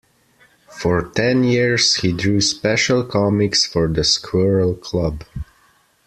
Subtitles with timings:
[0.81, 5.23] For ten years, he drew special comics for the Squirrel Club.